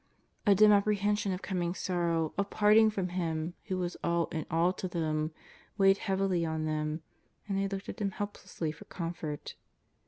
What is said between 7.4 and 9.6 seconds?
and they looked at Him helplessly for comfort.